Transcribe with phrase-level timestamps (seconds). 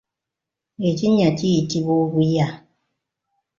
[0.89, 2.47] Ekinnya kiyitibwa obuya.